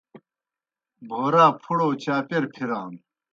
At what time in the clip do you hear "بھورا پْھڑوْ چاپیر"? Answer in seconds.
1.09-2.43